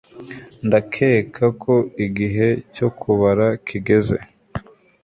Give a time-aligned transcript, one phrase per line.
[0.67, 4.17] ndakeka ko igihe cyo kubara kigeze